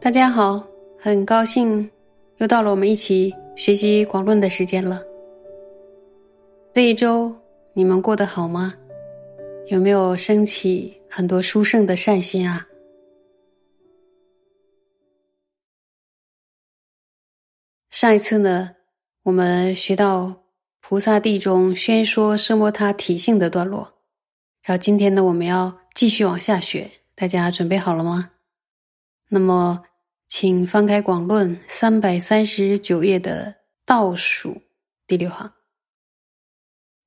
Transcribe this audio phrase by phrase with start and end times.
[0.00, 0.62] 大家好，
[0.98, 1.90] 很高兴
[2.36, 5.02] 又到了我们一起学习广论的时间了。
[6.74, 7.34] 这一周
[7.72, 8.74] 你们过得好吗？
[9.68, 12.68] 有没有升起很多殊胜的善心啊？
[17.94, 18.74] 上一次呢，
[19.22, 20.46] 我们学到
[20.80, 24.02] 菩萨地中宣说奢摩他体性的段落，
[24.62, 28.32] 然后今天呢，我们要继续往下学，大家准备好了吗？
[29.28, 29.84] 那么。
[30.26, 34.62] 请翻开《广论》三百三十九页的倒数
[35.06, 35.52] 第六行，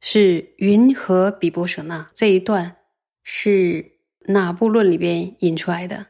[0.00, 2.76] 是云和比波舍那这一段
[3.22, 6.08] 是哪部论里边引出来的？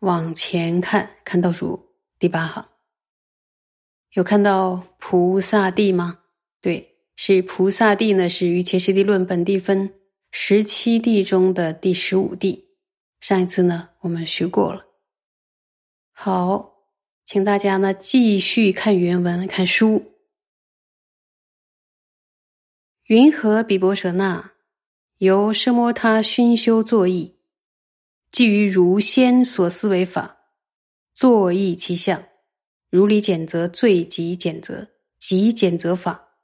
[0.00, 2.68] 往前看，看倒数第八行，
[4.12, 6.20] 有看到菩萨地吗？
[6.60, 9.94] 对，是菩萨地呢，是于伽师地论本地分
[10.30, 12.68] 十七地中的第十五地。
[13.20, 14.84] 上一次呢，我们学过了。
[16.10, 16.74] 好，
[17.24, 20.12] 请大家呢继续看原文，看书。
[23.04, 24.52] 云何比波舍那
[25.18, 27.36] 由奢摩他熏修作意，
[28.30, 30.36] 基于如先所思为法，
[31.14, 32.22] 作意其相，
[32.92, 34.86] 如理简则最极简则，
[35.18, 36.36] 极简则法，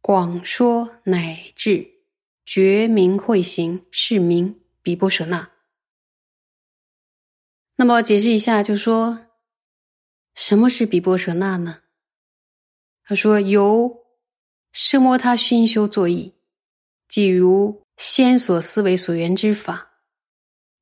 [0.00, 1.84] 广说乃至
[2.46, 5.50] 觉明慧行，是名比波舍那。
[7.74, 9.26] 那么解释一下，就说
[10.36, 11.82] 什么是比波舍那呢？
[13.02, 14.04] 他说由
[14.72, 16.34] 奢摩他熏修作意，
[17.08, 19.90] 即如先所思维所缘之法，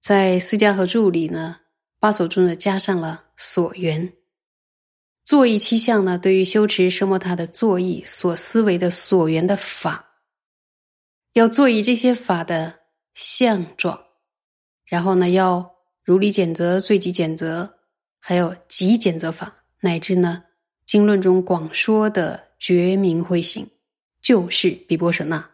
[0.03, 1.61] 在四家和注里呢，
[1.98, 4.12] 八所中呢加上了所缘。
[5.28, 10.02] 作意七相呢，对于修持奢摩他的作意所思维的所缘的法，
[11.34, 12.78] 要做以这些法的
[13.12, 14.06] 相状，
[14.86, 15.74] 然后呢要。
[16.02, 17.70] 如理简则、最极简则，
[18.18, 20.42] 还有极简则法，乃至呢
[20.86, 23.68] 经论中广说的觉明慧行，
[24.22, 25.50] 就是比波舍那。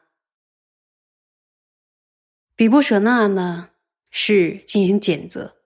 [2.54, 3.70] 比波舍那呢
[4.10, 5.56] 是进行简则，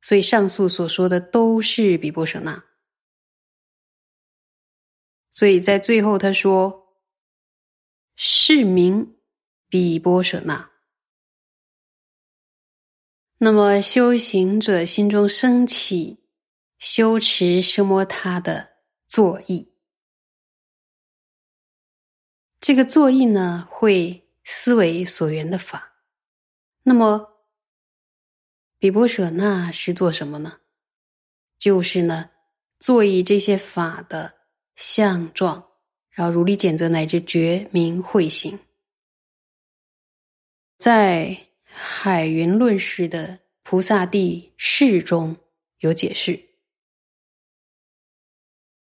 [0.00, 2.60] 所以上述所说的都是比波舍那。
[5.32, 6.94] 所以在最后他说
[8.14, 9.16] ：“是名
[9.68, 10.70] 比波舍那。”
[13.38, 16.20] 那么修行者心中升起
[16.78, 18.74] 修持奢摩他的
[19.08, 19.72] 作意，
[22.60, 26.04] 这个作意呢会思维所缘的法。
[26.82, 27.48] 那么
[28.78, 30.60] 比波舍那是做什么呢？
[31.58, 32.30] 就是呢
[32.78, 34.41] 作意这些法的
[34.82, 35.64] 相状，
[36.10, 38.58] 然后如理简则乃至觉明慧行，
[40.76, 41.46] 在。
[41.74, 45.34] 海云论师的菩萨地释中
[45.78, 46.38] 有解释。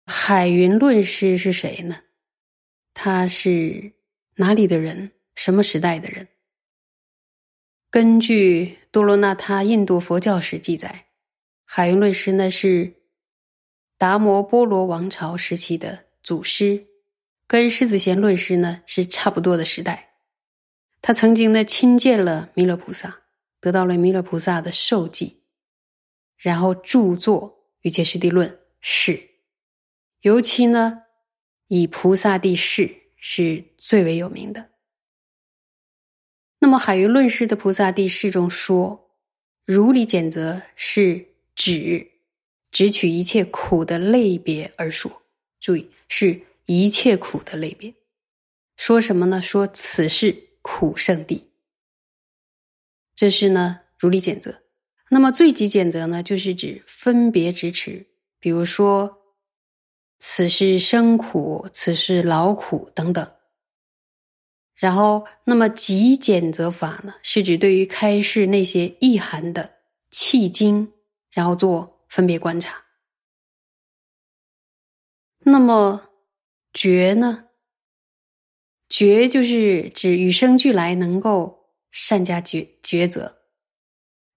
[0.08, 2.02] 海云论师是谁呢？
[2.96, 3.94] 他是
[4.38, 5.12] 哪里的人？
[5.36, 6.28] 什么时代的人？
[7.92, 11.10] 根据多罗那他印度佛教史记载，
[11.64, 12.92] 海云论师呢是
[14.00, 16.88] 达摩波罗王朝时期的祖师，
[17.46, 20.14] 跟狮子贤论师呢是差不多的时代。
[21.02, 23.24] 他曾经呢亲见了弥勒菩萨，
[23.60, 25.42] 得到了弥勒菩萨的授记，
[26.38, 27.52] 然后著作
[27.82, 28.50] 《瑜伽师地论》
[28.80, 29.32] 是，
[30.22, 31.04] 尤其呢
[31.68, 34.70] 以菩萨地释是最为有名的。
[36.60, 39.12] 那么海云论师的菩萨地释中说，
[39.66, 42.09] 如理简则是指
[42.72, 45.22] 只取一切苦的类别而说，
[45.60, 47.94] 注意是一切苦的类别，
[48.76, 49.42] 说什么呢？
[49.42, 50.46] 说此事。
[50.62, 51.50] 苦圣地，
[53.16, 54.62] 这是呢如理简则。
[55.10, 58.06] 那么最极简则呢，就是指分别执持，
[58.40, 59.18] 比如说
[60.20, 63.32] 此是生苦，此是劳苦等等。
[64.76, 69.78] 然后，那么极简则法呢，是指对于开示那些意涵的
[70.12, 70.92] 契经，
[71.32, 72.86] 然后做分别观察。
[75.40, 76.10] 那么
[76.74, 77.46] 觉呢？
[78.90, 83.44] 觉就是指与生俱来能够善加抉抉择，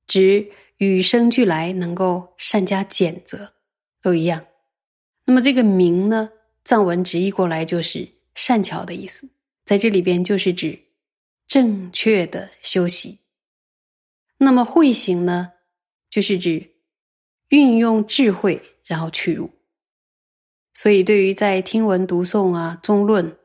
[0.06, 3.54] 指与生俱来能够善加简择，
[4.02, 4.46] 都一样。
[5.24, 6.30] 那么这个明呢，
[6.64, 9.30] 藏文直译过来就是善巧的意思，
[9.64, 10.78] 在这里边就是指
[11.46, 13.20] 正确的修习。
[14.36, 15.52] 那么慧行呢，
[16.10, 16.71] 就是指
[17.52, 19.50] 运用智慧，然后去入。
[20.72, 23.36] 所以，对于在听闻读诵啊、中论，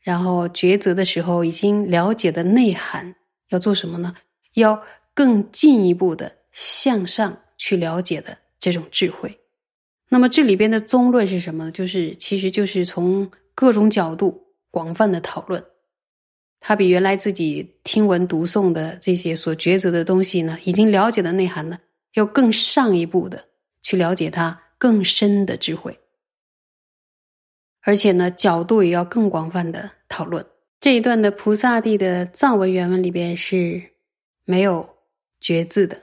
[0.00, 3.16] 然后抉择的时候，已经了解的内涵，
[3.48, 4.14] 要做什么呢？
[4.54, 4.80] 要
[5.12, 9.40] 更进一步的向上去了解的这种智慧。
[10.10, 11.72] 那么，这里边的宗论是什么呢？
[11.72, 15.64] 就是其实就是从各种角度广泛的讨论。
[16.60, 21.80] 它比原来自己听闻读诵的这些所抉择的东西呢，已经了解的内涵呢，
[22.14, 23.44] 要更上一步的
[23.86, 25.96] 去了解它更深的智慧。
[27.82, 30.44] 而且呢，角度也要更广泛的讨论。
[30.80, 33.80] 这一段的菩萨地的藏文原文里边是
[34.44, 34.96] 没有
[35.40, 36.02] “觉”字的，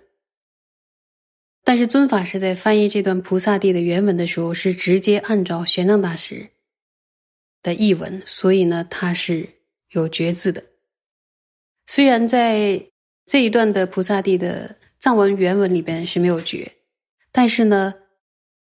[1.65, 6.49] 但是尊法师在翻译这段菩萨地的原文的时候，是直接按照玄奘大师
[7.61, 9.49] 的译文，所以呢，它是
[9.89, 10.63] 有“觉”字的。
[11.85, 12.81] 虽然在
[13.25, 16.71] 这一段的菩萨地的藏文原文里边是没有“觉”，
[17.33, 17.95] 但是呢。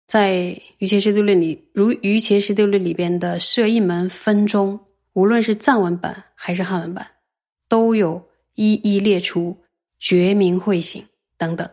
[0.10, 0.36] 在
[0.78, 4.80] 《瑜伽师地论》里，如《瑜伽师地论》里边的摄一门分中，
[5.12, 7.06] 无论是藏文版还是汉文版，
[7.68, 9.58] 都有一一列出
[10.00, 11.06] 觉明慧行
[11.38, 11.70] 等等。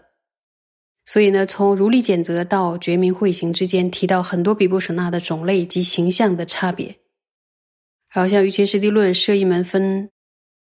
[1.07, 6.97] 所以呢，从如理简则到觉明慧行之间，提到很多比波舍那的种类及形象的差别。
[8.09, 10.11] 好像《瑜伽师地论》摄一门分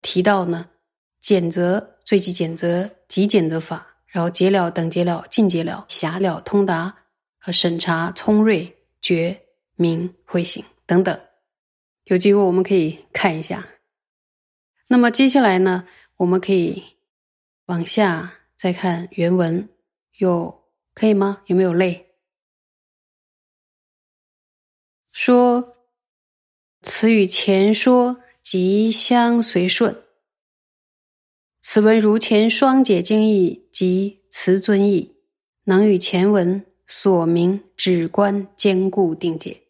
[0.01, 0.71] 提到呢，
[1.21, 6.95] 简则、最极简则、极简则法，然后解了、等解了、尽解了、狭了、通达。
[7.41, 9.45] 和审查、聪锐、觉
[9.75, 11.17] 明、慧醒等等，
[12.03, 13.65] 有机会我们可以看一下。
[14.89, 16.83] 那么接下来呢，我们可以
[17.67, 19.69] 往下再看原文，
[20.17, 21.41] 有可以吗？
[21.45, 22.07] 有没有累？
[25.13, 25.77] 说
[26.81, 30.03] 词语前说即相随顺，
[31.71, 35.13] 此文如前双解经义及慈尊义，
[35.65, 36.65] 能与前文。
[36.87, 39.61] 所明止观坚固定解。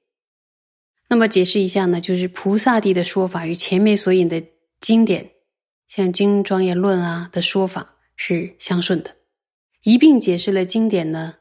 [1.09, 4.41] 那么解释一下呢，就是菩萨地的说法与前面所引的
[4.79, 5.31] 经典，
[5.85, 9.17] 像《经庄严论》啊的说法是相顺的，
[9.83, 11.35] 一并解释了经典呢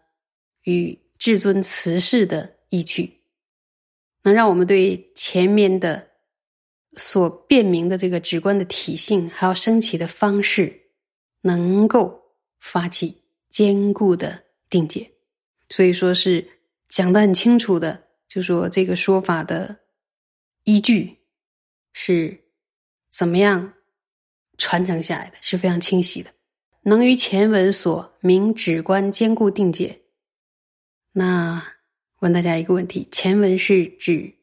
[0.65, 3.21] 与至尊慈氏的意趣，
[4.25, 6.08] 能让我们对前面的
[6.99, 10.79] 所辨明的这个止观的体性，还有升起的方式，
[11.41, 12.21] 能够
[12.61, 15.11] 发起坚固的定解。
[15.71, 16.47] 所以说是
[16.89, 19.75] 讲的很清楚的，就说这个说法的
[20.65, 21.17] 依据
[21.93, 22.39] 是
[23.11, 23.73] 怎么样
[24.57, 26.31] 传承下来的，是非常清晰的，
[26.83, 30.03] 能于前文所明止观坚固定解。
[31.13, 31.65] 那
[32.21, 34.35] 问大家一个问题：前文是指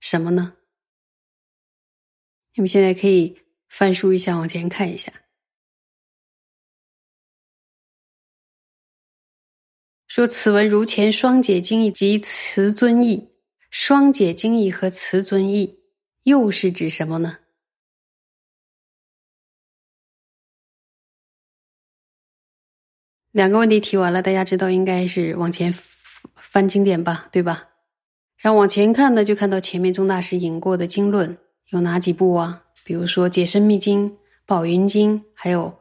[0.00, 0.54] 什么呢？
[2.54, 5.12] 你们现在可以翻书一下，往前看一下。
[10.06, 13.30] 说此文如前双解经义及词尊义，
[13.70, 15.80] 双解经义和词尊义
[16.22, 17.38] 又是指什么呢？
[23.32, 25.74] 两个问题提完了，大家知道应该是往前
[26.36, 27.70] 翻经典吧，对吧？
[28.36, 31.36] 然后往前看呢，就看到前面宗大师引过的经论
[31.70, 32.64] 有哪几部啊？
[32.84, 34.10] 比如说《解深密经》
[34.44, 35.80] 《宝云经》，还有。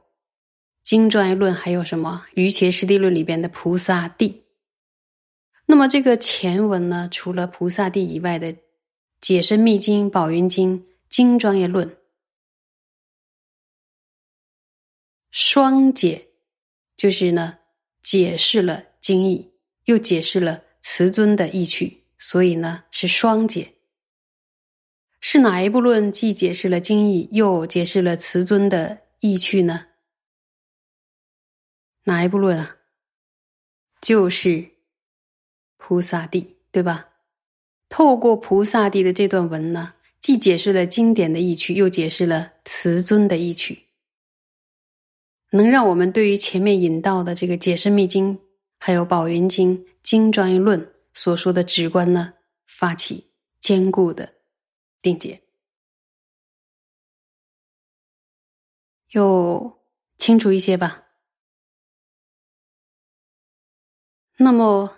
[0.84, 2.26] 经专业论还有什么？
[2.34, 4.44] 瑜伽师地论里边的菩萨地。
[5.66, 8.54] 那么这个前文呢，除了菩萨地以外的
[9.22, 11.96] 解深密经、宝云经、经专业论，
[15.32, 16.28] 双解
[16.98, 17.60] 就是呢
[18.02, 19.54] 解释了经义，
[19.86, 23.73] 又解释了词尊的意趣，所以呢是双解。
[25.26, 29.86] 是哪一部论既解释了经义，又解释了慈尊的意趣呢？
[32.04, 32.76] 哪一部论啊？
[34.02, 34.72] 就是
[35.78, 37.08] 菩萨地，对吧？
[37.88, 43.84] 透过菩萨地的这段文呢，既解释了经典的意趣，又解释了慈尊的意趣，
[45.52, 48.38] 能让我们对于前面引到的这个《解释密经》
[48.78, 50.82] 还有《宝云经》《经专业论》
[51.14, 52.34] 所说的直观呢，
[52.68, 54.34] 发起坚固的
[55.04, 55.44] 定解，
[59.10, 59.80] 又
[60.18, 61.04] 清楚一些吧？
[64.38, 64.98] 那么，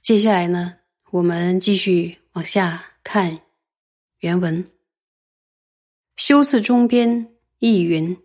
[0.00, 0.78] 接下来呢，
[1.10, 3.42] 我们继续往下看
[4.20, 4.70] 原文。
[6.14, 8.16] 修次中边亦云：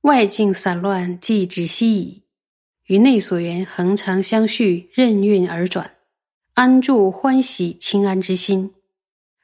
[0.00, 2.24] 外境散乱，即止息矣；
[2.84, 5.98] 与内所缘恒常相续，任运而转，
[6.54, 8.74] 安住欢喜清安之心，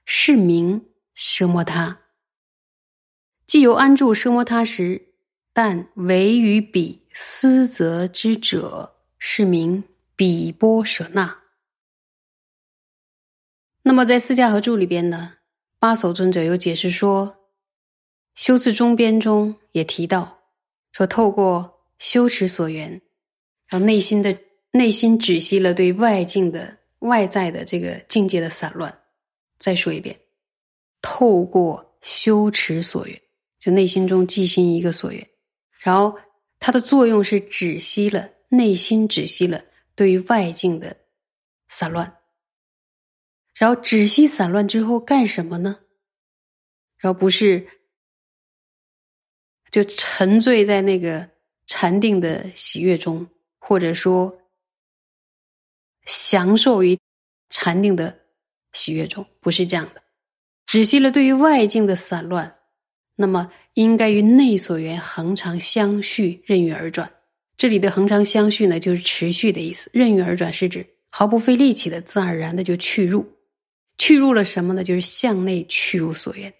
[0.04, 2.00] 是名奢摩他。
[3.46, 5.08] 既有安住奢摩他时，
[5.52, 8.90] 但唯于彼思则之者。
[9.24, 9.84] 是名
[10.16, 11.38] 比波舍那。
[13.82, 15.34] 那么在《四家合注》里边呢，
[15.78, 17.28] 八所尊者有解释说，
[18.34, 20.40] 《修辞中边》中也提到，
[20.90, 23.00] 说透过修持所缘，
[23.68, 24.36] 让内心的
[24.72, 29.01] 内心止息了对外境的外在的这个境界的散乱。
[29.62, 30.18] 再说一遍，
[31.00, 33.22] 透过修持所愿，
[33.60, 35.30] 就内心中记心一个所愿，
[35.78, 36.18] 然后
[36.58, 38.28] 它的作用是止息了。
[38.48, 39.64] 内心止息了
[39.94, 40.94] 对于外境的
[41.68, 42.18] 散乱，
[43.54, 45.78] 然后止息散乱之后干什么呢？
[46.98, 47.66] 然后不是
[49.70, 51.26] 就沉醉在那个
[51.64, 53.26] 禅定的喜悦中，
[53.58, 54.38] 或者说
[56.04, 56.98] 享受于
[57.48, 58.21] 禅定的
[58.72, 60.02] 喜悦中，不是这样的。
[60.66, 62.54] 止息了对于外境的散乱，
[63.16, 67.10] 那么应该与内所缘恒常相续，任运而转。
[67.56, 69.90] 这里的恒常相续呢，就是持续的意思。
[69.92, 73.26] 任运而转是指毫不费力气的，自然而然的就去入，
[73.98, 74.82] 去入了什么呢？
[74.82, 76.52] 就是向内去入所缘。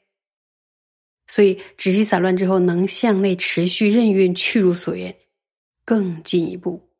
[1.26, 5.14] 所以止息散乱之后，能向内持续任运去入所缘，
[5.84, 6.90] 更进一步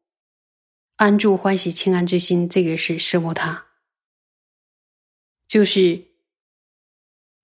[0.97, 2.49] 安住欢喜清安之心。
[2.49, 3.63] 这个是奢摩他，
[5.53, 6.03] 就是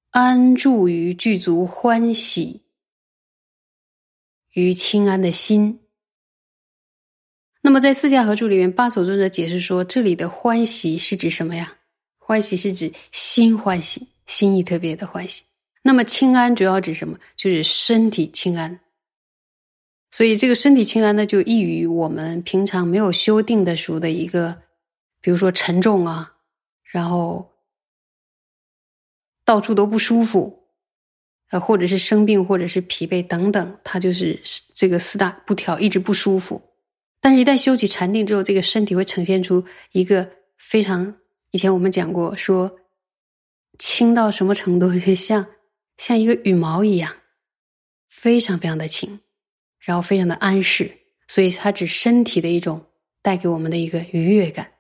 [0.09, 2.63] 安住于具足欢喜
[4.55, 5.81] 与清安的心。
[7.61, 11.77] 那么，在四家合注里面，八所尊者解释说，这里的欢喜是指什么呀？
[12.17, 15.45] 欢喜是指心欢喜，心意特别的欢喜。
[15.83, 17.19] 那么，清安主要指什么？
[17.37, 18.81] 就是身体清安。
[20.11, 24.63] 所以，这个身体清安呢，就易于我们平常没有修定的时候的一个，
[25.21, 26.37] 比如说沉重啊，
[26.85, 27.47] 然后
[29.49, 30.69] 到处都不舒服，
[31.49, 34.39] 呃，或者是生病，或者是疲惫等等，它就是
[34.75, 36.61] 这个四大不调，一直不舒服。
[37.19, 41.17] 但是，一旦修起禅定之后，这个身体会呈现出一个非常……
[41.53, 42.77] 以前我们讲过，说
[43.79, 45.47] 轻到什么程度，就像
[45.97, 47.11] 像一个羽毛一样，
[48.11, 49.19] 非常非常的轻，
[49.81, 50.93] 然后非常的安适，
[51.27, 52.85] 所以它指身体的一种
[53.23, 54.71] 带给我们的一个愉悦感，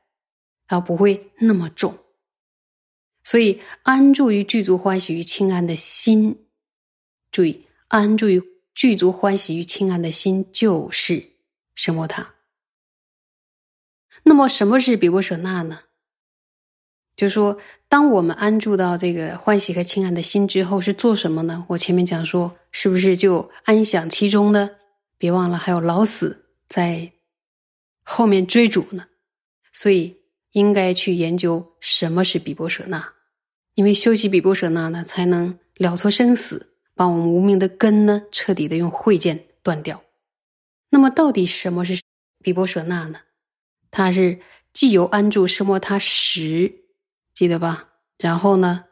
[0.68, 1.96] 然后不会那么重。
[3.28, 6.46] 所以，安住于具足欢喜于清安的心，
[7.30, 8.42] 注意，安住于
[8.74, 11.32] 具足欢喜于清安的心，就是。
[11.74, 12.36] 什么他？
[14.22, 15.80] 那么什么是比波舍那呢？
[17.16, 21.66] 就说，当我们安住到这个欢喜和清安的心之后，是做什么呢？
[21.68, 24.70] 我前面讲说，是不是就安享其中呢？
[25.18, 27.12] 别忘了还有老死在
[28.02, 29.06] 后面追逐呢。
[29.70, 30.16] 所以
[30.52, 33.12] 应该去研究什么是比波舍那，
[33.78, 40.02] 因为修习比波舍那呢，才能了脱生死，把我们无名的根呢，彻底的用慧剑断掉。
[40.90, 42.02] 那么，到底什么是
[42.42, 43.20] 比波舍那呢？
[43.92, 44.40] 它是
[44.72, 46.74] 既由安住奢摩他时，
[47.32, 47.88] 记得吧？
[48.18, 48.86] 然后呢，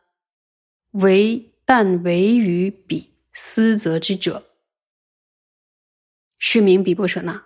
[0.93, 4.47] 唯但唯于彼思则之者，
[6.39, 7.43] 是名比波舍那。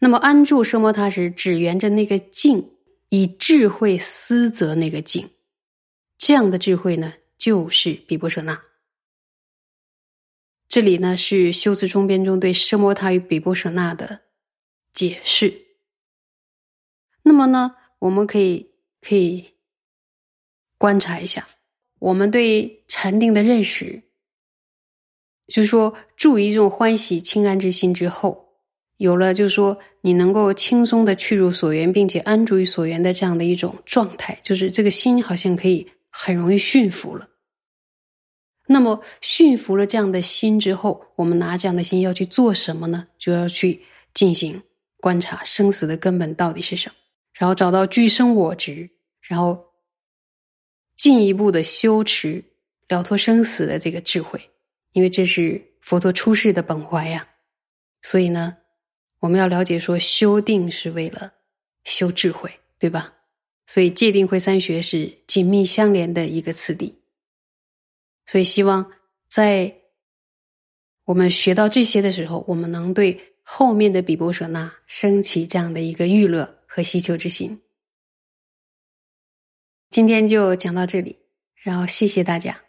[0.00, 2.72] 那么，安住奢摩他时，只缘着那个境，
[3.08, 5.30] 以智慧思则那个境，
[6.24, 8.62] 这样的智慧呢，就是比波舍那。
[10.68, 14.20] 这里呢是修辞中编中对奢摩他与比波舍那的
[14.94, 15.52] 解释。
[17.24, 19.54] 那么呢，我们可以可以
[20.78, 21.48] 观察一下，
[21.98, 24.00] 我们对禅定的认识，
[25.48, 28.60] 就是说，住于这种欢喜清安之心之后，
[28.98, 37.30] 有了就是说，你能够轻松的去入所缘，并且安住于所缘的这样的一种状态，就是这个心好像可以很容易驯服了。
[38.66, 43.08] 那么驯服了这样的心之后，我们拿这样的心要去做什么呢？
[43.18, 43.82] 就要去
[44.14, 44.62] 进行
[44.98, 46.94] 观察生死的根本到底是什么，
[47.32, 48.88] 然后找到居生我执，
[49.20, 49.72] 然后
[50.96, 52.44] 进一步的修持
[52.88, 54.40] 了脱生死的这个智慧，
[54.92, 57.26] 因为这是佛陀出世的本怀呀。
[58.00, 58.58] 所以呢，
[59.18, 61.32] 我们要了解说，修定是为了
[61.84, 63.12] 修智慧，对吧？
[63.72, 66.94] 所以戒定慧三学是紧密相连的一个次第。
[68.26, 68.92] 所以，希望
[69.28, 69.74] 在
[71.04, 77.62] 我们学到这些的时候，我们能对后面的比波舍那升起这样的一个欲乐和希求之心。
[79.88, 81.20] 今天就讲到这里，
[81.54, 82.62] 然后谢谢大家。